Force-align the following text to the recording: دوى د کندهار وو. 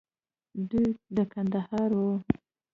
دوى 0.69 0.85
د 1.15 1.17
کندهار 1.31 1.89
وو. 1.99 2.13